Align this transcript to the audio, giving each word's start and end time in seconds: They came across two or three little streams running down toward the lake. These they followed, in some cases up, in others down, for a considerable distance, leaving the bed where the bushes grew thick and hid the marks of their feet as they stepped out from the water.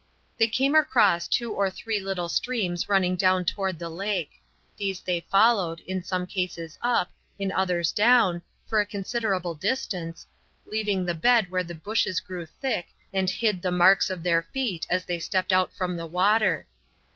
They 0.39 0.47
came 0.47 0.73
across 0.73 1.27
two 1.27 1.53
or 1.53 1.69
three 1.69 1.99
little 1.99 2.27
streams 2.27 2.89
running 2.89 3.15
down 3.15 3.45
toward 3.45 3.77
the 3.77 3.87
lake. 3.87 4.41
These 4.75 5.01
they 5.01 5.19
followed, 5.29 5.79
in 5.81 6.01
some 6.03 6.25
cases 6.25 6.79
up, 6.81 7.11
in 7.37 7.51
others 7.51 7.91
down, 7.91 8.41
for 8.65 8.79
a 8.81 8.85
considerable 8.87 9.53
distance, 9.53 10.25
leaving 10.65 11.05
the 11.05 11.13
bed 11.13 11.51
where 11.51 11.63
the 11.63 11.75
bushes 11.75 12.19
grew 12.19 12.47
thick 12.47 12.87
and 13.13 13.29
hid 13.29 13.61
the 13.61 13.69
marks 13.69 14.09
of 14.09 14.23
their 14.23 14.41
feet 14.41 14.87
as 14.89 15.05
they 15.05 15.19
stepped 15.19 15.53
out 15.53 15.71
from 15.71 15.95
the 15.97 16.07
water. 16.07 16.65